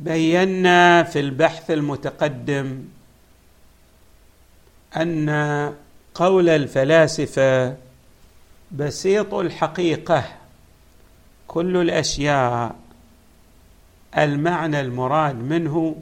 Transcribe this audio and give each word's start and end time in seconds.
بينا 0.00 1.02
في 1.02 1.20
البحث 1.20 1.70
المتقدم 1.70 2.84
أن 4.96 5.30
قول 6.14 6.48
الفلاسفة 6.48 7.76
بسيط 8.72 9.34
الحقيقة 9.34 10.24
كل 11.46 11.76
الأشياء 11.76 12.76
المعنى 14.18 14.80
المراد 14.80 15.34
منه 15.34 15.96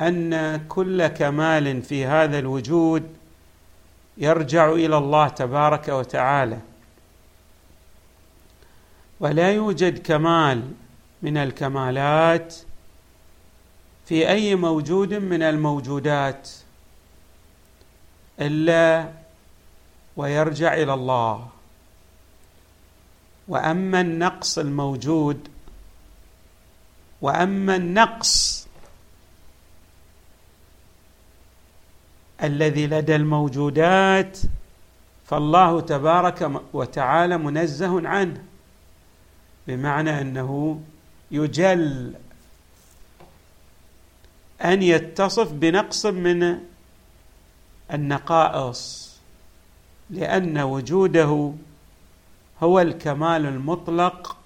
أن 0.00 0.60
كل 0.68 1.06
كمال 1.06 1.82
في 1.82 2.06
هذا 2.06 2.38
الوجود 2.38 3.02
يرجع 4.18 4.72
إلى 4.72 4.98
الله 4.98 5.28
تبارك 5.28 5.88
وتعالى. 5.88 6.58
ولا 9.20 9.52
يوجد 9.52 9.98
كمال 9.98 10.62
من 11.22 11.36
الكمالات 11.36 12.54
في 14.06 14.28
أي 14.28 14.54
موجود 14.54 15.14
من 15.14 15.42
الموجودات 15.42 16.50
إلا 18.40 19.12
ويرجع 20.16 20.74
إلى 20.74 20.94
الله. 20.94 21.48
وأما 23.48 24.00
النقص 24.00 24.58
الموجود 24.58 25.48
وأما 27.20 27.76
النقص 27.76 28.66
الذي 32.42 32.86
لدى 32.86 33.16
الموجودات 33.16 34.38
فالله 35.26 35.80
تبارك 35.80 36.50
وتعالى 36.72 37.38
منزه 37.38 38.08
عنه 38.08 38.44
بمعنى 39.66 40.20
أنه 40.20 40.80
يجل 41.30 42.14
أن 44.64 44.82
يتصف 44.82 45.52
بنقص 45.52 46.06
من 46.06 46.58
النقائص 47.92 49.08
لأن 50.10 50.58
وجوده 50.58 51.52
هو 52.62 52.80
الكمال 52.80 53.46
المطلق 53.46 54.36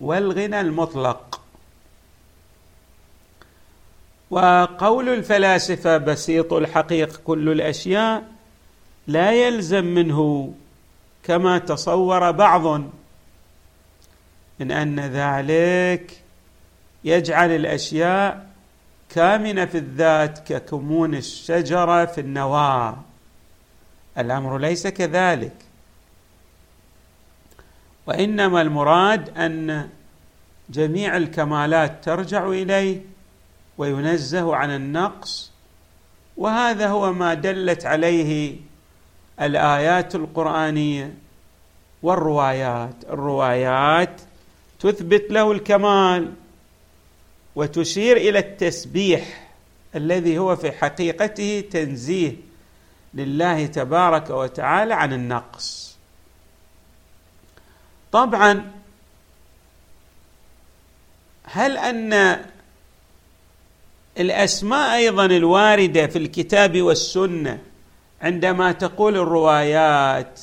والغنى 0.00 0.60
المطلق. 0.60 1.40
وقول 4.30 5.08
الفلاسفة 5.08 5.96
بسيط 5.96 6.52
الحقيق 6.52 7.20
كل 7.24 7.48
الأشياء 7.48 8.28
لا 9.06 9.32
يلزم 9.32 9.84
منه 9.84 10.52
كما 11.22 11.58
تصور 11.58 12.30
بعض 12.30 12.82
من 14.60 14.72
أن 14.72 15.00
ذلك 15.00 16.22
يجعل 17.04 17.50
الأشياء 17.50 18.48
كامنة 19.08 19.64
في 19.64 19.78
الذات 19.78 20.52
ككمون 20.52 21.14
الشجرة 21.14 22.04
في 22.04 22.20
النواه 22.20 22.96
الأمر 24.18 24.58
ليس 24.58 24.86
كذلك. 24.86 25.54
وإنما 28.06 28.62
المراد 28.62 29.38
أن 29.38 29.88
جميع 30.70 31.16
الكمالات 31.16 32.04
ترجع 32.04 32.48
إليه 32.48 33.00
وينزه 33.78 34.56
عن 34.56 34.70
النقص. 34.70 35.52
وهذا 36.36 36.88
هو 36.88 37.12
ما 37.12 37.34
دلت 37.34 37.86
عليه 37.86 38.56
الآيات 39.40 40.14
القرآنية 40.14 41.14
والروايات. 42.02 42.94
الروايات 43.08 44.20
تثبت 44.80 45.26
له 45.30 45.52
الكمال 45.52 46.32
وتشير 47.56 48.16
إلى 48.16 48.38
التسبيح 48.38 49.50
الذي 49.94 50.38
هو 50.38 50.56
في 50.56 50.72
حقيقته 50.72 51.64
تنزيه 51.70 52.36
لله 53.14 53.66
تبارك 53.66 54.30
وتعالى 54.30 54.94
عن 54.94 55.12
النقص. 55.12 55.96
طبعا 58.12 58.70
هل 61.44 61.78
أن 61.78 62.44
الأسماء 64.18 64.96
أيضا 64.96 65.26
الواردة 65.26 66.06
في 66.06 66.18
الكتاب 66.18 66.82
والسنة 66.82 67.58
عندما 68.22 68.72
تقول 68.72 69.16
الروايات 69.16 70.40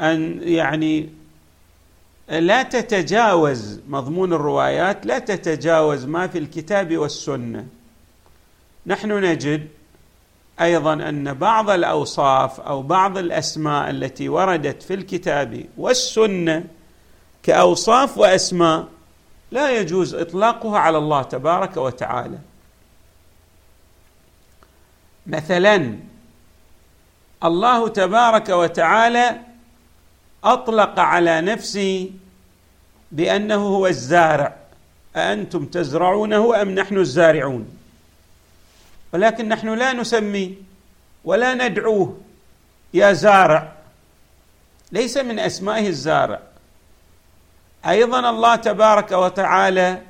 أن 0.00 0.40
يعني 0.42 1.08
لا 2.28 2.62
تتجاوز 2.62 3.80
مضمون 3.88 4.32
الروايات 4.32 5.06
لا 5.06 5.18
تتجاوز 5.18 6.04
ما 6.04 6.26
في 6.26 6.38
الكتاب 6.38 6.96
والسنة. 6.96 7.66
نحن 8.86 9.12
نجد 9.24 9.68
أيضا 10.60 10.92
أن 10.92 11.34
بعض 11.34 11.70
الأوصاف 11.70 12.60
أو 12.60 12.82
بعض 12.82 13.18
الأسماء 13.18 13.90
التي 13.90 14.28
وردت 14.28 14.82
في 14.82 14.94
الكتاب 14.94 15.64
والسنة 15.76 16.64
كأوصاف 17.42 18.18
وأسماء 18.18 18.88
لا 19.50 19.80
يجوز 19.80 20.14
إطلاقها 20.14 20.78
على 20.78 20.98
الله 20.98 21.22
تبارك 21.22 21.76
وتعالى. 21.76 22.38
مثلا 25.26 25.96
الله 27.44 27.88
تبارك 27.88 28.48
وتعالى 28.48 29.47
أطلق 30.44 30.98
على 31.00 31.40
نفسه 31.40 32.10
بأنه 33.12 33.54
هو 33.54 33.86
الزارع. 33.86 34.56
أأنتم 35.16 35.66
تزرعونه 35.66 36.62
أم 36.62 36.70
نحن 36.70 36.96
الزارعون؟ 36.96 37.68
ولكن 39.12 39.48
نحن 39.48 39.68
لا 39.68 39.92
نسمي 39.92 40.56
ولا 41.24 41.54
ندعوه. 41.54 42.20
يا 42.94 43.12
زارع. 43.12 43.72
ليس 44.92 45.16
من 45.16 45.38
أسمائه 45.38 45.88
الزارع. 45.88 46.40
أيضا 47.86 48.30
الله 48.30 48.56
تبارك 48.56 49.12
وتعالى 49.12 50.02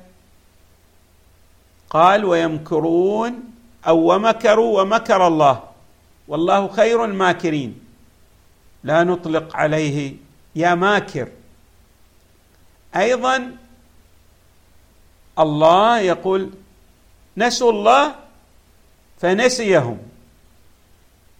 قال 1.89 2.25
ويمكرون 2.25 3.43
أو 3.87 4.15
ومكروا 4.15 4.81
ومكر 4.81 5.27
الله. 5.27 5.63
والله 6.27 6.67
خير 6.67 7.05
الماكرين. 7.05 7.88
لا 8.83 9.03
نطلق 9.03 9.55
عليه. 9.55 10.15
يا 10.55 10.75
ماكر. 10.75 11.29
أيضا 12.95 13.55
الله 15.39 15.99
يقول 15.99 16.51
نسوا 17.37 17.71
الله 17.71 18.15
فنسيهم. 19.19 19.99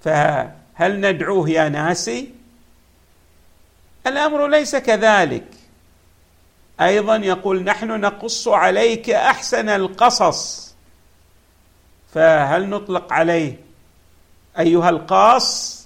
فهل 0.04 1.02
ندعوه 1.02 1.50
يا 1.50 1.70
ناسي؟ 1.70 2.34
الأمر 4.08 4.48
ليس 4.48 4.76
كذلك. 4.76 5.48
أيضا 6.82 7.16
يقول 7.16 7.64
نحن 7.64 8.02
نقص 8.02 8.48
عليك 8.48 9.10
أحسن 9.10 9.70
القصص. 9.70 10.74
فهل 12.14 12.70
نطلق 12.70 13.14
عليه 13.14 13.60
أيها 14.60 14.90
القاص؟ 14.90 15.79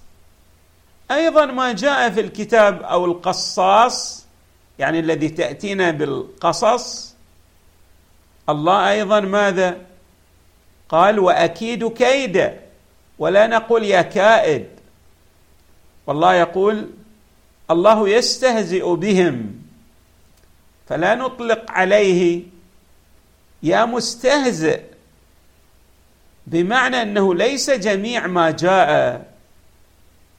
أيضا 1.11 1.45
ما 1.45 1.71
جاء 1.71 2.09
في 2.09 2.19
الكتاب 2.19 2.81
أو 2.81 3.05
القصاص 3.05 4.25
يعني 4.79 4.99
الذي 4.99 5.29
تأتينا 5.29 5.91
بالقصص 5.91 7.15
الله 8.49 8.91
أيضا 8.91 9.19
ماذا؟ 9.19 9.77
قال 10.89 11.19
وأكيد 11.19 11.87
كيدا 11.87 12.59
ولا 13.19 13.47
نقول 13.47 13.83
يا 13.83 14.01
كائد. 14.01 14.67
والله 16.07 16.33
يقول 16.33 16.89
الله 17.71 18.09
يستهزئ 18.09 18.95
بهم 18.95 19.55
فلا 20.87 21.15
نطلق 21.15 21.71
عليه. 21.71 22.43
يا 23.63 23.85
مستهزئ 23.85 24.81
بمعنى 26.47 27.01
أنه 27.01 27.35
ليس 27.35 27.69
جميع 27.69 28.27
ما 28.27 28.51
جاء 28.51 29.25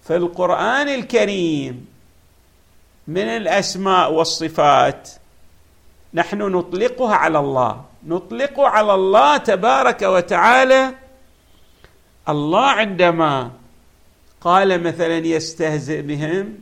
في 0.05 0.17
القرآن 0.17 0.89
الكريم 0.89 1.87
من 3.09 3.23
الأسماء 3.23 4.13
والصفات 4.13 5.11
نحن 6.15 6.39
نطلقها 6.39 7.15
على 7.15 7.39
الله. 7.39 7.85
نطلق 8.07 8.61
على 8.61 8.95
الله 8.95 9.37
تبارك 9.37 10.03
وتعالى. 10.03 10.95
الله 12.29 12.67
عندما 12.67 13.51
قال 14.41 14.83
مثلا 14.83 15.19
يستهزئ 15.19 16.03
بهم 16.03 16.59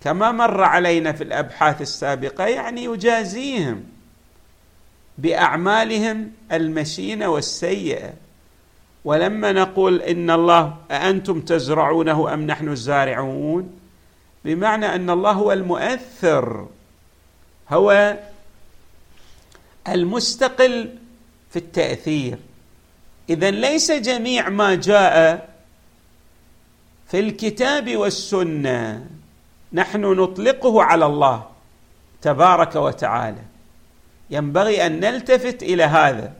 كما 0.00 0.32
مر 0.32 0.62
علينا 0.62 1.12
في 1.12 1.24
الأبحاث 1.24 1.80
السابقة 1.80 2.46
يعني 2.46 2.84
يجازيهم 2.84 3.84
بأعمالهم 5.18 6.32
المشينة 6.52 7.28
والسيئة. 7.28 8.12
ولما 9.04 9.52
نقول 9.52 10.02
إن 10.02 10.30
الله 10.30 10.76
أأنتم 10.90 11.40
تزرعونه 11.40 12.34
أم 12.34 12.46
نحن 12.46 12.68
الزارعون؟ 12.68 13.80
بمعنى 14.44 14.86
أن 14.86 15.10
الله 15.10 15.32
هو 15.32 15.52
المؤثر 15.52 16.68
هو 17.70 18.18
المستقل 19.88 20.98
في 21.50 21.56
التأثير. 21.58 22.38
إذا 23.30 23.50
ليس 23.50 23.90
جميع 23.90 24.48
ما 24.48 24.74
جاء 24.74 25.48
في 27.08 27.20
الكتاب 27.20 27.96
والسنة 27.96 29.06
نحن 29.72 30.00
نطلقه 30.00 30.82
على 30.82 31.06
الله 31.06 31.46
تبارك 32.22 32.76
وتعالى. 32.76 33.42
ينبغي 34.30 34.86
أن 34.86 35.00
نلتفت 35.00 35.62
إلى 35.62 35.84
هذا. 35.84 36.39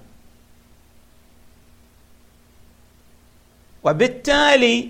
وبالتالي 3.84 4.88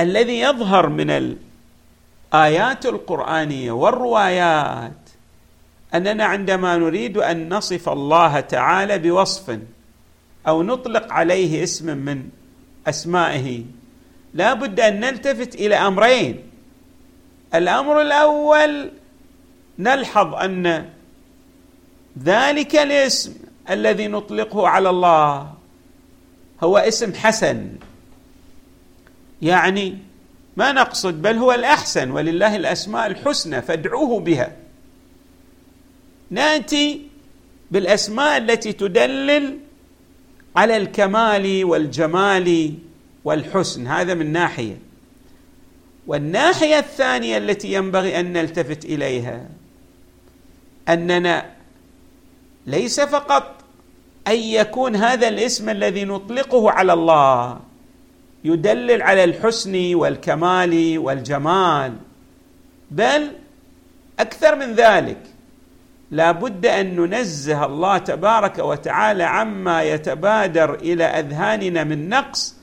الذي 0.00 0.40
يظهر 0.40 0.88
من 0.88 1.10
الآيات 1.10 2.86
القرآنية 2.86 3.72
والروايات 3.72 4.92
أننا 5.94 6.24
عندما 6.24 6.76
نريد 6.76 7.18
أن 7.18 7.54
نصف 7.54 7.88
الله 7.88 8.40
تعالى 8.40 8.98
بوصف 8.98 9.58
أو 10.48 10.62
نطلق 10.62 11.12
عليه 11.12 11.62
اسم 11.62 11.96
من 11.96 12.28
أسمائه 12.86 13.64
لا 14.34 14.54
بد 14.54 14.80
أن 14.80 15.00
نلتفت 15.00 15.54
إلى 15.54 15.74
أمرين. 15.74 16.42
الأمر 17.54 18.02
الأول 18.02 18.90
نلحظ 19.78 20.34
أن 20.34 20.90
ذلك 22.24 22.76
الاسم 22.76 23.34
الذي 23.70 24.08
نطلقه 24.08 24.68
على 24.68 24.90
الله 24.90 25.57
هو 26.62 26.78
اسم 26.78 27.14
حسن. 27.14 27.70
يعني 29.42 29.98
ما 30.56 30.72
نقصد 30.72 31.22
بل 31.22 31.36
هو 31.36 31.52
الأحسن 31.52 32.10
ولله 32.10 32.56
الأسماء 32.56 33.06
الحسنى 33.06 33.62
فادعوه 33.62 34.20
بها. 34.20 34.56
نأتي 36.30 37.08
بالأسماء 37.70 38.38
التي 38.38 38.72
تدلل 38.72 39.58
على 40.56 40.76
الكمال 40.76 41.64
والجمال 41.64 42.74
والحسن. 43.24 43.86
هذا 43.86 44.14
من 44.14 44.32
ناحية. 44.32 44.78
والناحية 46.06 46.78
الثانية 46.78 47.38
التي 47.38 47.72
ينبغي 47.72 48.20
أن 48.20 48.32
نلتفت 48.32 48.84
إليها 48.84 49.48
أننا 50.88 51.50
ليس 52.66 53.00
فقط 53.00 53.57
أن 54.28 54.38
يكون 54.38 54.96
هذا 54.96 55.28
الاسم 55.28 55.68
الذي 55.68 56.04
نطلقه 56.04 56.70
على 56.70 56.92
الله 56.92 57.60
يدلل 58.44 59.02
على 59.02 59.24
الحسن 59.24 59.94
والكمال 59.94 60.98
والجمال. 60.98 61.92
بل 62.90 63.32
أكثر 64.18 64.56
من 64.56 64.74
ذلك 64.74 65.18
لا 66.10 66.32
بد 66.32 66.66
أن 66.66 66.96
ننزه 66.96 67.64
الله 67.64 67.98
تبارك 67.98 68.58
وتعالى 68.58 69.24
عما 69.24 69.82
يتبادر 69.82 70.74
إلى 70.74 71.04
أذهاننا 71.04 71.84
من 71.84 72.08
نقص 72.08 72.54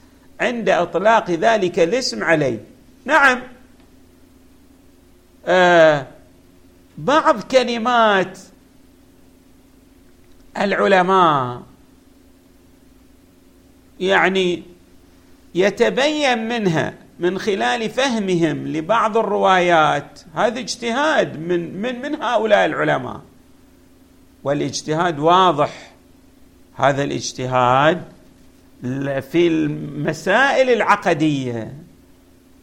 عند 0.42 0.70
إطلاق 0.70 1.32
ذلك 1.32 1.80
الاسم 1.80 2.24
عليه. 2.24 2.60
نعم. 3.06 3.42
آه 5.46 6.08
بعض 6.98 7.42
كلمات 7.42 8.40
العلماء. 10.62 11.62
يعني 14.00 14.64
يتبين 15.56 16.48
منها 16.48 16.94
من 17.20 17.40
خلال 17.40 17.90
فهمهم 17.90 18.68
لبعض 18.68 19.18
الروايات. 19.18 20.20
هذا 20.36 20.60
اجتهاد 20.60 21.40
من 21.40 21.82
من 21.82 22.02
من 22.02 22.22
هؤلاء 22.22 22.66
العلماء. 22.66 23.22
والإجتهاد 24.44 25.20
واضح. 25.20 25.92
هذا 26.76 27.04
الاجتهاد 27.04 28.02
في 29.32 29.48
المسائل 29.48 30.70
العقدية. 30.70 31.74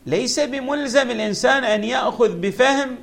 ليس 0.07 0.41
بملزم 0.41 1.11
الإنسان 1.11 1.65
أن 1.65 1.85
يأخذ 1.85 2.37
بفهم 2.37 2.97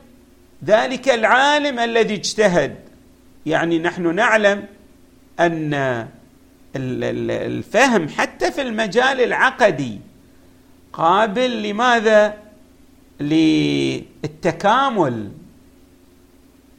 ذلك 0.66 1.10
العالم 1.10 1.80
الذي 1.80 2.14
اجتهد. 2.16 2.76
يعني 3.46 3.80
نحن 3.80 4.16
نعلم 4.16 4.68
أن 5.40 6.08
الفهم 6.76 8.08
حتى 8.08 8.52
في 8.52 8.62
المجال 8.62 9.22
العقدي 9.22 10.00
قابل 10.94 11.64
لماذا؟ 11.64 12.38
للتكامل. 13.20 15.32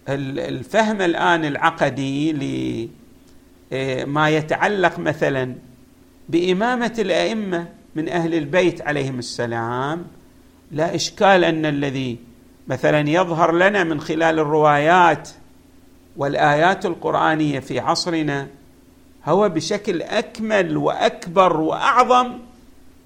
الفهم 0.08 1.02
الآن 1.02 1.44
العقدي 1.44 2.32
لما 2.32 2.88
يتعلق 4.30 4.98
مثلا 4.98 5.54
بإمامة 6.28 6.94
الأئمة 6.98 7.68
من 7.94 8.08
أهل 8.08 8.34
البيت 8.34 8.82
عليهم 8.82 9.18
السلام 9.18 10.04
لا 10.72 10.94
إشكال 10.94 11.44
أن 11.44 11.66
الذي 11.66 12.18
مثلا 12.68 13.10
يظهر 13.10 13.52
لنا 13.52 13.84
من 13.84 14.00
خلال 14.00 14.38
الروايات 14.38 15.28
والآيات 16.16 16.86
القرآنية 16.86 17.60
في 17.60 17.78
عصرنا 17.78 18.48
هو 19.24 19.48
بشكل 19.48 20.02
أكمل 20.02 20.76
وأكبر 20.76 21.56
وأعظم 21.60 22.38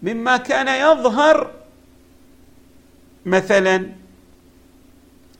مما 0.02 0.36
كان 0.36 0.90
يظهر. 0.90 1.50
مثلا 3.26 3.86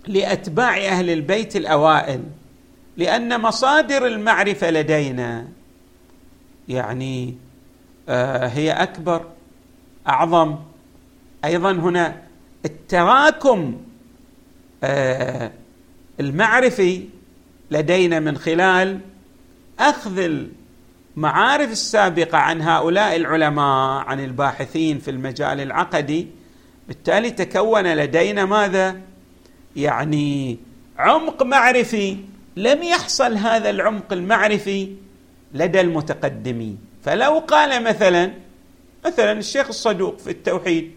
لأتباع 0.06 0.76
أهل 0.76 1.10
البيت 1.10 1.56
الأوائل 1.56 2.22
لأن 2.96 3.40
مصادر 3.40 4.06
المعرفة 4.06 4.70
لدينا 4.70 5.48
يعني 6.68 7.34
آه 8.08 8.46
هي 8.46 8.72
أكبر 8.72 9.24
أعظم. 10.08 10.56
أيضا 11.44 11.72
هنا 11.72 12.22
التراكم 12.64 13.80
آه 14.84 15.50
المعرفي 16.20 17.08
لدينا 17.70 18.20
من 18.20 18.38
خلال 18.38 19.00
أخذ 19.78 20.18
المعارف 21.16 21.72
السابقة 21.72 22.38
عن 22.38 22.62
هؤلاء 22.62 23.16
العلماء 23.16 24.04
عن 24.06 24.24
الباحثين 24.24 24.98
في 24.98 25.10
المجال 25.10 25.60
العقدي 25.60 26.28
بالتالي 26.88 27.30
تكون 27.30 27.94
لدينا 27.94 28.44
ماذا؟ 28.44 29.00
يعني 29.76 30.58
عمق 30.98 31.42
معرفي. 31.42 32.16
لم 32.56 32.82
يحصل 32.82 33.36
هذا 33.36 33.70
العمق 33.70 34.12
المعرفي 34.12 34.96
لدى 35.54 35.80
المتقدمين. 35.80 36.78
فلو 37.04 37.38
قال 37.38 37.84
مثلا 37.84 38.32
مثلا 39.06 39.32
الشيخ 39.32 39.68
الصدوق 39.68 40.18
في 40.18 40.30
التوحيد 40.30 40.92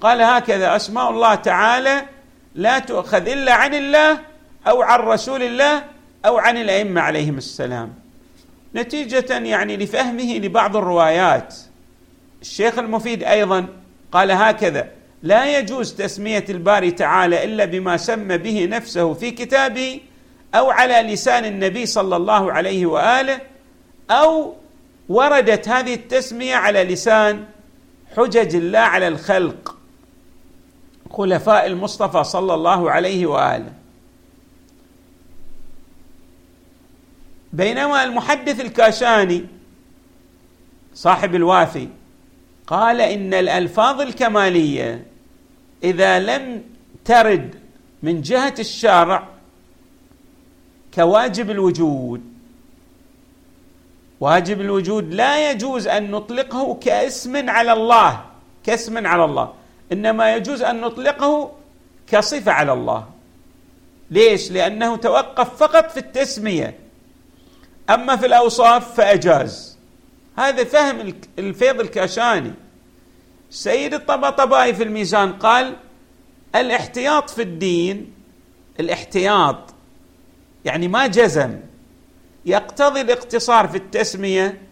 قال 0.00 0.22
هكذا 0.22 0.76
أسماء 0.76 1.10
الله 1.10 1.34
تعالى 1.34 2.02
لا 2.54 2.78
تؤخذ 2.78 3.28
إلا 3.28 3.54
عن 3.54 3.74
الله 3.74 4.18
أو 4.66 4.82
عن 4.82 5.00
رسول 5.00 5.42
الله 5.42 5.84
أو 6.26 6.38
عن 6.38 6.56
الأئمة 6.56 7.00
عليهم 7.00 7.38
السلام. 7.38 7.94
نتيجة 8.74 9.38
يعني 9.38 9.76
لفهمه 9.76 10.38
لبعض 10.38 10.76
الروايات. 10.76 11.54
الشيخ 12.42 12.78
المفيد 12.78 13.22
أيضا 13.22 13.66
قال 14.12 14.30
هكذا 14.30 14.88
لا 15.22 15.58
يجوز 15.58 15.94
تسمية 15.94 16.44
الباري 16.48 16.90
تعالى 16.90 17.44
إلا 17.44 17.64
بما 17.64 17.96
سمى 17.96 18.38
به 18.38 18.66
نفسه 18.70 19.14
في 19.14 19.30
كتابه 19.30 20.00
أو 20.54 20.70
على 20.70 21.12
لسان 21.12 21.44
النبي 21.44 21.86
صلى 21.86 22.16
الله 22.16 22.52
عليه 22.52 22.86
وآله 22.86 23.40
أو 24.10 24.54
وردت 25.08 25.68
هذه 25.68 25.94
التسمية 25.94 26.54
على 26.54 26.84
لسان 26.84 27.44
حجج 28.16 28.56
الله 28.56 28.78
على 28.78 29.08
الخلق 29.08 29.76
خلفاء 31.10 31.66
المصطفى 31.66 32.24
صلى 32.24 32.54
الله 32.54 32.90
عليه 32.90 33.26
وآله. 33.26 33.72
بينما 37.52 38.04
المحدث 38.04 38.60
الكاشاني 38.60 39.46
صاحب 40.94 41.34
الوافي 41.34 41.88
قال 42.66 43.00
إن 43.00 43.34
الألفاظ 43.34 44.00
الكمالية 44.00 45.06
إذا 45.84 46.18
لم 46.18 46.62
ترد 47.04 47.54
من 48.02 48.22
جهة 48.22 48.54
الشارع 48.58 49.28
كواجب 50.94 51.50
الوجود. 51.50 52.22
واجب 54.20 54.60
الوجود 54.60 55.14
لا 55.14 55.50
يجوز 55.50 55.86
أن 55.86 56.10
نطلقه 56.10 56.74
كاسم 56.74 57.50
على 57.50 57.72
الله 57.72 58.24
كاسم 58.64 59.06
على 59.06 59.24
الله. 59.24 59.52
إنما 59.92 60.34
يجوز 60.34 60.62
أن 60.62 60.80
نطلقه 60.80 61.52
كصفة 62.06 62.52
على 62.52 62.72
الله. 62.72 63.06
ليش؟ 64.10 64.50
لأنه 64.52 64.96
توقف 64.96 65.56
فقط 65.56 65.90
في 65.90 65.96
التسمية. 65.96 66.87
أما 67.90 68.16
في 68.16 68.26
الأوصاف 68.26 68.94
فأجاز. 68.94 69.78
هذا 70.36 70.64
فهم 70.64 71.14
الفيض 71.38 71.80
الكاشاني. 71.80 72.52
سيد 73.50 73.94
الطبطبائي 73.94 74.74
في 74.74 74.82
الميزان 74.82 75.32
قال 75.32 75.76
الإحتياط 76.54 77.30
في 77.30 77.42
الدين 77.42 78.12
الإحتياط 78.80 79.74
يعني 80.64 80.88
ما 80.88 81.06
جزم 81.06 81.60
يقتضي 82.46 83.00
الاقتصار 83.00 83.68
في 83.68 83.76
التسمية 83.76 84.62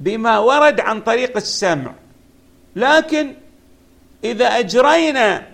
بما 0.00 0.38
ورد 0.38 0.80
عن 0.80 1.00
طريق 1.00 1.36
السمع. 1.36 1.94
لكن 2.76 3.34
إذا 4.24 4.46
أجرينا 4.46 5.46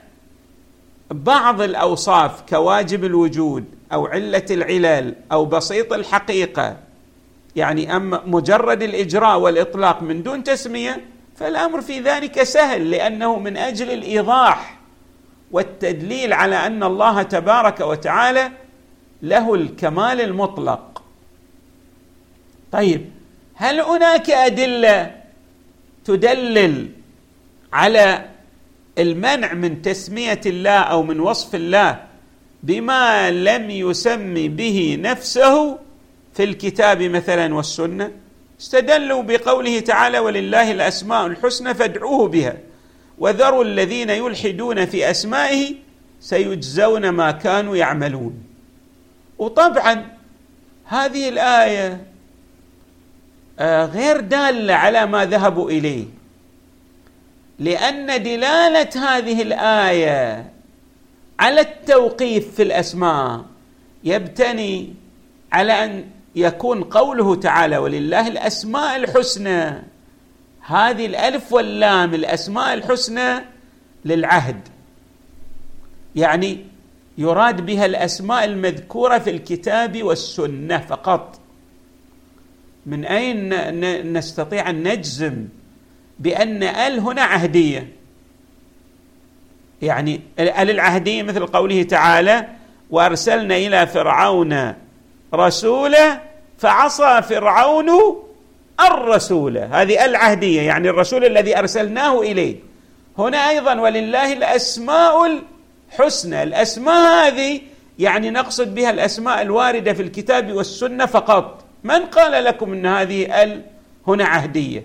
بعض 1.11 1.61
الأوصاف 1.61 2.43
كواجب 2.49 3.05
الوجود 3.05 3.65
أو 3.93 4.07
علة 4.07 4.45
العلل 4.51 5.15
أو 5.33 5.45
بسيط 5.45 5.93
الحقيقة 5.93 6.77
يعني 7.57 7.97
اما 7.97 8.23
مجرد 8.27 8.83
الإجراء 8.83 9.39
والإطلاق 9.39 10.03
من 10.03 10.23
دون 10.23 10.45
تسمية 10.45 11.05
فالأمر 11.37 11.81
في 11.81 12.01
ذلك 12.01 12.43
سهل 12.43 12.91
لأنه 12.91 13.39
من 13.39 13.57
أجل 13.57 13.91
الإيضاح 13.91 14.79
والتدليل 15.51 16.33
على 16.33 16.57
أن 16.67 16.83
الله 16.83 17.23
تبارك 17.23 17.81
وتعالى 17.81 18.51
له 19.23 19.55
الكمال 19.55 20.21
المطلق. 20.21 21.03
طيب 22.73 23.11
هل 23.55 23.81
هناك 23.81 24.31
أدلة 24.31 25.15
تدلل 26.05 26.89
على 27.73 28.25
المنع 28.99 29.53
من 29.53 29.83
تسمية 29.83 30.41
الله 30.47 30.79
أو 30.79 31.03
من 31.03 31.21
وصف 31.21 31.55
الله 31.55 32.05
بما 32.63 33.31
لم 33.31 33.71
يسم 33.71 34.35
به 34.35 34.97
نفسه 35.01 35.79
في 36.35 36.45
الكتاب 36.45 37.03
مثلا 37.03 37.55
والسنة 37.55 38.11
استدلوا 38.61 39.23
بقوله 39.23 39.81
تعالى 39.81 40.19
ولله 40.19 40.73
الأسماء 40.73 41.27
الحسنى 41.27 41.75
فادعوه 41.75 42.29
بها 42.29 42.57
وذروا 43.19 43.65
الذين 43.65 44.11
يلحدون 44.11 44.87
في 44.87 45.11
أسمائه 45.11 45.75
سيجزون 46.21 47.09
ما 47.09 47.31
كانوا 47.31 47.77
يعملون. 47.77 48.43
وطبعا 49.39 50.07
هذه 50.85 51.29
الآية 51.29 52.07
آه، 53.59 53.87
غير 53.87 54.21
دالة 54.21 54.75
على 54.75 55.07
ما 55.07 55.25
ذهبوا 55.25 55.71
إليه 55.71 56.05
لأن 57.59 58.23
دلالة 58.23 58.91
هذه 59.09 59.43
الآية 59.43 60.51
على 61.39 61.61
التوقيف 61.61 62.55
في 62.55 62.63
الأسماء 62.63 63.45
يبتني 64.05 64.95
على 65.53 65.85
أن 65.85 66.05
يكون 66.37 66.85
قوله 66.85 67.35
تعالى 67.35 67.79
ولله 67.79 68.29
الأسماء 68.29 68.97
الحسنى. 68.97 69.83
هذه 70.61 71.07
الألف 71.07 71.53
واللام 71.53 72.15
الأسماء 72.15 72.75
الحسنى 72.75 73.45
للعهد. 74.05 74.69
يعني 76.17 76.67
يراد 77.19 77.67
بها 77.67 77.87
الأسماء 77.87 78.45
المذكورة 78.45 79.19
في 79.19 79.31
الكتاب 79.31 80.03
والسنة 80.03 80.79
فقط. 80.79 81.41
من 82.87 83.05
أين 83.05 84.13
نستطيع 84.13 84.71
أن 84.71 84.89
نجزم 84.89 85.49
بأن 86.19 86.63
ال 86.63 87.01
هنا 87.01 87.23
عهدية؟ 87.23 87.93
يعني 89.83 90.21
ال 90.39 90.71
العهدية 90.71 91.23
مثل 91.23 91.47
قوله 91.47 91.83
تعالى 91.83 92.49
وأرسلنا 92.91 93.57
إلى 93.57 93.87
فرعون 93.87 94.75
رسولا 95.35 96.21
فعصى 96.59 97.23
فرعون 97.23 97.91
الرسول. 98.81 99.59
هذه 99.59 100.05
العهدية 100.05 100.63
يعني 100.63 100.91
الرسول 100.91 101.25
الذي 101.25 101.59
أرسلناه 101.59 102.21
اليه 102.21 102.57
هنا 103.19 103.51
أيضا 103.51 103.81
ولله 103.81 104.33
الأسماء 104.33 105.41
الحسنى. 105.93 106.43
الأسماء 106.43 107.27
هذه 107.27 107.61
يعني 107.99 108.31
نقصد 108.31 108.75
بها 108.75 108.91
الأسماء 108.91 109.43
الواردة 109.43 109.93
في 109.93 110.03
الكتاب 110.03 110.53
والسنة 110.53 111.07
فقط. 111.07 111.65
من 111.85 112.01
قال 112.03 112.45
لكم 112.45 112.73
إن 112.73 112.87
هذه 112.87 113.43
ال؟ 113.43 113.63
هنا 114.09 114.25
عهدية. 114.25 114.85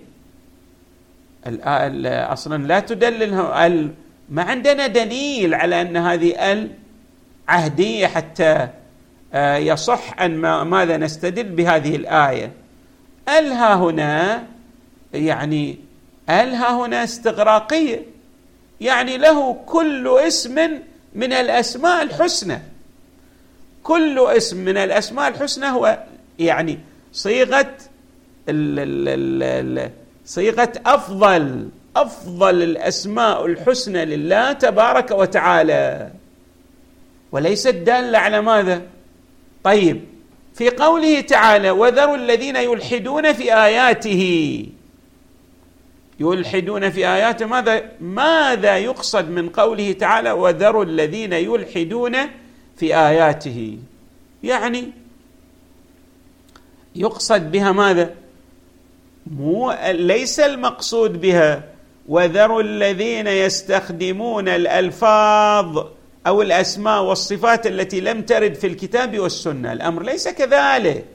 أصلا 2.06 2.68
لا 2.68 2.80
تدلل 2.80 3.34
ال 3.34 3.92
ما 4.30 4.44
عندنا 4.44 4.88
دليل 4.88 5.54
على 5.54 5.82
أن 5.82 5.98
هذه 5.98 6.52
ال 6.52 6.72
عهدية 7.48 8.08
حتى 8.08 8.68
يصح 9.36 10.22
أن 10.22 10.62
ماذا 10.62 10.98
نستدل 10.98 11.44
بهذه 11.44 11.96
الآية؟ 11.96 12.52
الها 13.30 13.76
هنا 13.76 14.44
يعني 15.14 15.78
الها 16.30 16.86
هنا 16.86 17.04
استغراقية؟ 17.04 18.06
يعني 18.82 19.18
له 19.18 19.54
كل 19.66 20.18
اسم 20.28 20.70
من 21.16 21.34
الأسماء 21.34 22.04
الحسنى. 22.04 22.60
كل 23.84 24.20
اسم 24.20 24.58
من 24.58 24.78
الأسماء 24.78 25.28
الحسنى 25.28 25.66
هو 25.66 26.00
يعني 26.40 26.80
صيغة 27.14 27.72
صيغة 30.26 30.74
أفضل 30.86 31.70
أفضل 31.96 32.64
الأسماء 32.64 33.46
الحسنى 33.46 34.06
لله 34.06 34.54
تبارك 34.54 35.12
وتعالى. 35.12 36.12
وليست 37.32 37.76
داله 37.76 38.18
على 38.18 38.42
ماذا؟ 38.42 38.82
طيب 39.64 40.02
في 40.54 40.70
قوله 40.70 41.22
تعالى 41.22 41.72
وذروا 41.72 42.16
الذين 42.16 42.56
يلحدون 42.56 43.34
في 43.34 43.54
آياته. 43.56 44.66
يلحدون 46.20 46.90
في 46.90 47.08
آياته 47.08 47.46
ماذا 47.46 47.92
ماذا 48.02 48.78
يقصد 48.78 49.30
من 49.30 49.50
قوله 49.50 49.92
تعالى 49.92 50.32
وذروا 50.32 50.84
الذين 50.84 51.34
يلحدون 51.34 52.16
في 52.78 52.96
آياته 52.96 53.78
يعني 54.44 54.92
يقصد 56.96 57.52
بها 57.52 57.72
ماذا؟ 57.72 58.16
مو 59.28 59.78
ليس 59.92 60.40
المقصود 60.40 61.22
بها 61.22 61.64
وذروا 62.08 62.62
الذين 62.62 63.28
يستخدمون 63.28 64.48
الألفاظ 64.48 65.86
أو 66.28 66.42
الأسماء 66.42 67.04
والصفات 67.04 67.68
التي 67.68 68.02
لم 68.02 68.22
ترد 68.22 68.54
في 68.54 68.68
الكتاب 68.68 69.20
والسنة. 69.20 69.74
الأمر 69.74 70.04
ليس 70.04 70.28
كذلك. 70.28 71.06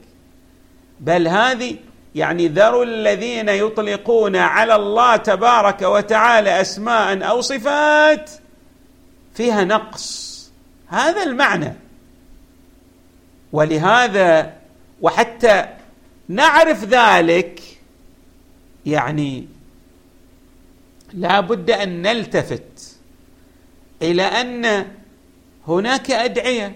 بل 0.99 1.27
هذه 1.27 1.75
يعني 2.15 2.47
ذروا 2.47 2.83
الذين 2.83 3.49
يطلقون 3.49 4.35
على 4.35 4.75
الله 4.75 5.15
تبارك 5.15 5.81
وتعالى 5.81 6.61
أسماء 6.61 7.29
أو 7.29 7.41
صفات 7.41 8.31
فيها 9.33 9.63
نقص. 9.63 10.35
هذا 10.87 11.23
المعنى. 11.23 11.73
ولهذا 13.51 14.53
وحتى 15.01 15.65
نعرف 16.27 16.83
ذلك 16.83 17.61
يعني 18.85 19.47
لا 21.13 21.39
بد 21.39 21.71
أن 21.71 22.01
نلتفت. 22.01 22.94
إلى 24.01 24.23
أن 24.23 24.85
هناك 25.67 26.11
أدعية 26.11 26.75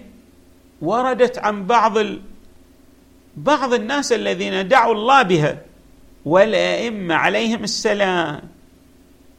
وردت 0.82 1.38
عن 1.38 1.66
بعض 1.66 1.98
ال... 1.98 2.20
بعض 3.36 3.74
الناس 3.74 4.12
الذين 4.12 4.68
دعوا 4.68 4.94
الله 4.94 5.22
بها 5.22 5.58
والأئمة 6.24 7.14
عليهم 7.14 7.64
السلام. 7.64 8.40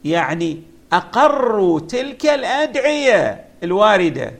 يعني 0.04 0.62
أقروا 0.92 1.80
تلك 1.80 2.26
الأدعية 2.26 3.44
الواردة. 3.62 4.32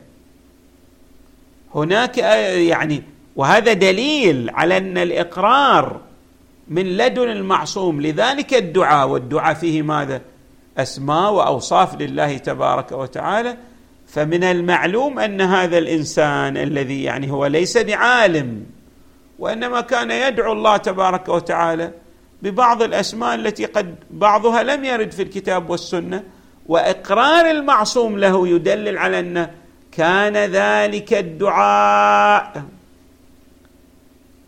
هناك 1.74 2.18
يعني 2.18 3.02
وهذا 3.36 3.72
دليل 3.72 4.50
على 4.50 4.76
أن 4.76 4.98
الإقرار 4.98 6.00
من 6.68 6.96
لدن 6.96 7.30
المعصوم. 7.30 8.00
لذلك 8.00 8.54
الدعاء 8.54 9.08
والدعاء 9.08 9.54
فيه 9.54 9.82
ماذا؟ 9.82 10.20
أسماء 10.78 11.32
وأوصاف 11.32 12.00
لله 12.00 12.38
تبارك 12.38 12.92
وتعالى 12.92 13.56
فمن 14.06 14.44
المعلوم 14.44 15.18
أن 15.18 15.40
هذا 15.40 15.78
الإنسان 15.78 16.56
الذي 16.56 17.02
يعني 17.02 17.30
هو 17.30 17.46
ليس 17.46 17.78
بعالم 17.78 18.66
وإنما 19.38 19.80
كان 19.80 20.10
يدعو 20.10 20.52
الله 20.52 20.76
تبارك 20.76 21.28
وتعالى 21.28 21.92
ببعض 22.42 22.82
الأسماء 22.82 23.34
التي 23.34 23.64
قد 23.64 23.94
بعضها 24.10 24.62
لم 24.62 24.84
يرد 24.84 25.12
في 25.12 25.22
الكتاب 25.22 25.70
والسنة 25.70 26.24
وإقرار 26.66 27.50
المعصوم 27.50 28.18
له 28.18 28.48
يدلل 28.48 28.98
على 28.98 29.20
أن 29.20 29.50
كان 29.92 30.36
ذلك 30.36 31.14
الدعاء 31.14 32.64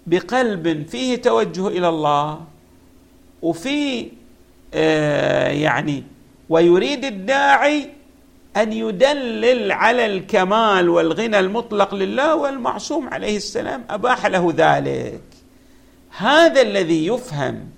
بقلب 0.07 0.87
فيه 0.89 1.17
توجه 1.17 1.69
إلى 1.69 1.89
الله 1.89 2.41
وفي 3.43 4.09
آه 4.75 5.49
يعني 5.49 6.05
ويريد 6.49 7.05
الداعي 7.05 7.91
أن 8.57 8.73
يدلل 8.73 9.73
على 9.73 10.07
الكمال 10.07 10.89
والغنى 10.89 11.41
المطلق 11.41 11.95
لله 11.95 12.37
والمعصوم 12.37 13.09
عليه 13.09 13.37
السلام. 13.37 13.85
أباح 13.91 14.27
له 14.27 14.55
ذلك. 14.57 15.21
هذا 16.17 16.63
الذي 16.63 17.07
يفهم 17.07 17.69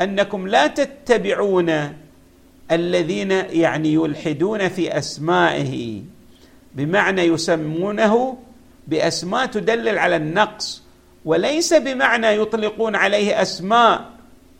أنكم 0.00 0.48
لا 0.48 0.66
تتبعون 0.66 1.92
الذين 2.72 3.30
يعني 3.30 3.92
يلحدون 3.94 4.68
في 4.68 4.98
أسمائه 4.98 6.02
بمعنى 6.74 7.22
يسمونه 7.22 8.38
بأسماء 8.88 9.46
تدلل 9.46 9.98
على 9.98 10.16
النقص 10.16 10.82
وليس 11.24 11.74
بمعنى 11.74 12.26
يطلقون 12.26 12.96
عليه 12.96 13.42
أسماء 13.42 14.04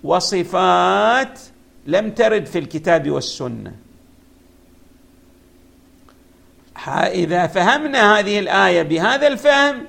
وصفات 0.04 1.38
لم 1.86 2.10
ترد 2.10 2.46
في 2.46 2.58
الكتاب 2.58 3.10
والسنة. 3.10 3.72
إذا 6.88 7.46
فهمنا 7.46 8.18
هذه 8.18 8.38
الآية 8.38 8.82
بهذا 8.82 9.26
الفهم 9.26 9.86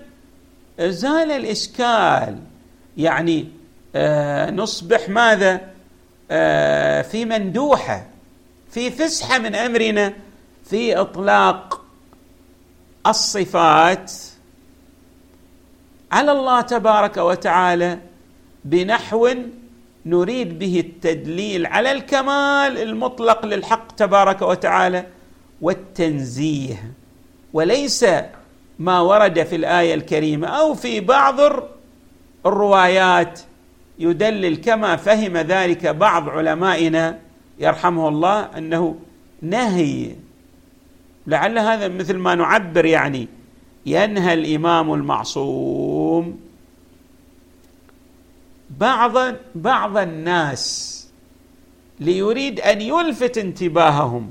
زال 0.80 1.32
الإشكال. 1.32 2.40
يعني 2.98 3.50
آه 3.96 4.52
نصبح 4.52 5.10
ماذا؟ 5.10 5.62
آه 6.32 7.02
في 7.02 7.26
مندوحة 7.26 8.06
في 8.72 8.92
فسحة 8.92 9.38
من 9.40 9.56
أمرنا 9.56 10.14
في 10.66 10.98
إطلاق 10.98 11.82
الصفات 13.08 14.12
على 16.12 16.32
الله 16.32 16.62
تبارك 16.62 17.18
وتعالى 17.18 18.00
بنحو 18.66 19.36
نريد 20.06 20.60
به 20.60 20.80
التدليل 20.80 21.66
على 21.66 21.92
الكمال 21.92 22.78
المطلق 22.78 23.46
للحق 23.46 23.92
تبارك 23.96 24.42
وتعالى 24.42 25.06
والتنزيه. 25.62 26.92
وليس 27.54 28.06
ما 28.80 29.00
ورد 29.00 29.44
في 29.44 29.56
الآية 29.56 29.94
الكريمة 29.94 30.48
أو 30.48 30.74
في 30.74 31.00
بعض 31.00 31.36
الروايات 32.46 33.40
يدلل 34.00 34.56
كما 34.56 34.96
فهم 34.96 35.38
ذلك 35.38 35.88
بعض 35.88 36.30
علمائنا 36.30 37.20
يرحمه 37.60 38.08
الله 38.08 38.42
أنه 38.58 38.96
نهي. 39.42 40.12
لعل 41.28 41.60
هذا 41.60 41.88
مثل 41.88 42.18
ما 42.18 42.36
نعبر 42.36 42.86
يعني 42.86 43.28
ينهى 43.86 44.34
الإمام 44.34 44.94
المعصوم 44.94 46.40
بعض 48.80 49.36
بعض 49.56 49.98
الناس 49.98 50.94
ليريد 52.00 52.60
أن 52.60 52.82
يلفت 52.82 53.38
انتباههم 53.38 54.30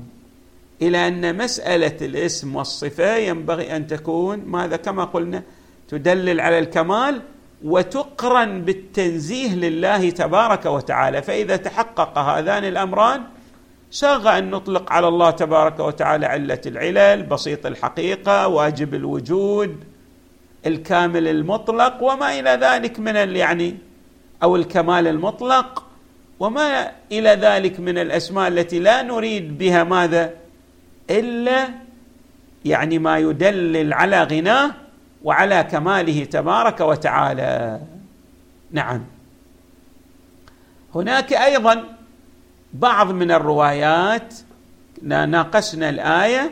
إلى 0.81 1.07
أن 1.07 1.37
مسألة 1.37 1.97
الاسم 2.01 2.55
والصفة 2.55 3.15
ينبغي 3.15 3.75
أن 3.75 3.87
تكون 3.87 4.39
ماذا 4.39 4.75
كما 4.77 5.03
قلنا 5.03 5.43
تدلل 5.87 6.39
على 6.39 6.59
الكمال 6.59 7.21
وتقرن 7.63 8.61
بالتنزيه 8.61 9.55
لله 9.55 10.09
تبارك 10.09 10.65
وتعالى. 10.65 11.21
فإذا 11.21 11.55
تحقق 11.55 12.17
هذان 12.17 12.63
الأمران 12.63 13.23
ساغ 13.91 14.37
أن 14.37 14.49
نطلق 14.49 14.91
على 14.91 15.07
الله 15.07 15.31
تبارك 15.31 15.79
وتعالى 15.79 16.25
علة 16.25 16.61
العلل 16.65 17.23
بسيط 17.23 17.65
الحقيقة 17.65 18.47
واجب 18.47 18.93
الوجود 18.93 19.83
الكامل 20.65 21.27
المطلق 21.27 22.03
وما 22.03 22.39
إلى 22.39 22.49
ذلك 22.49 22.99
من 22.99 23.15
يعني 23.15 23.77
أو 24.43 24.55
الكمال 24.55 25.07
المطلق 25.07 25.83
وما 26.39 26.91
إلى 27.11 27.29
ذلك 27.29 27.79
من 27.79 27.97
الأسماء 27.97 28.47
التي 28.47 28.79
لا 28.79 29.01
نريد 29.01 29.57
بها 29.57 29.83
ماذا؟ 29.83 30.33
إلا 31.09 31.67
يعني 32.65 32.99
ما 32.99 33.17
يدلل 33.17 33.93
على 33.93 34.23
غناه 34.23 34.71
وعلى 35.23 35.63
كماله 35.71 36.25
تبارك 36.25 36.79
وتعالى. 36.79 37.79
نعم. 38.71 39.03
هناك 40.95 41.33
أيضا 41.33 41.83
بعض 42.73 43.11
من 43.11 43.31
الروايات 43.31 44.33
ناقشنا 45.01 45.89
الآية 45.89 46.51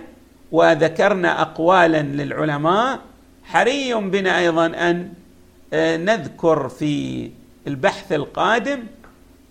وذكرنا 0.51 1.41
اقوالا 1.41 2.01
للعلماء. 2.01 2.99
حري 3.43 3.93
بنا 3.93 4.39
أيضا 4.39 4.65
أن 4.65 5.13
آه، 5.73 5.97
نذكر 5.97 6.69
في 6.69 7.29
البحث 7.67 8.11
القادم 8.11 8.83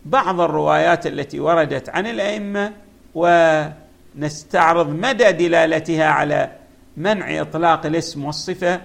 بعض 0.04 0.40
الروايات 0.40 1.06
التي 1.06 1.40
وردت 1.40 1.88
عن 1.88 2.06
الأئمة 2.06 2.72
ونستعرض 3.14 4.88
مدى 4.88 5.32
دلالتها 5.32 6.06
على 6.06 6.52
منع 6.96 7.40
إطلاق 7.40 7.86
الاسم 7.86 8.24
والصفة 8.24 8.80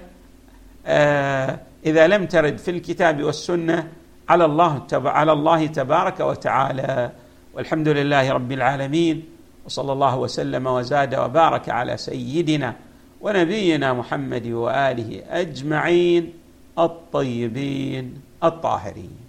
آه، 0.87 1.59
إذا 1.85 2.07
لم 2.07 2.25
ترد 2.25 2.57
في 2.57 2.71
الكتاب 2.71 3.23
والسنة 3.23 3.87
على 4.29 4.45
الله 4.45 4.87
على 4.93 5.31
الله 5.31 5.65
تبارك 5.65 6.19
وتعالى. 6.19 7.11
والحمد 7.53 7.87
لله 7.87 8.31
رب 8.31 8.51
العالمين 8.51 9.25
وصلى 9.65 9.93
الله 9.93 10.17
وسلم 10.17 10.67
وزاد 10.67 11.15
وبارك 11.15 11.69
على 11.69 11.97
سيدنا 11.97 12.75
ونبينا 13.21 13.93
محمد 13.93 14.47
وآله 14.47 15.21
أجمعين 15.29 16.33
الطيبين. 16.79 18.24
الطاهرين. 18.43 19.24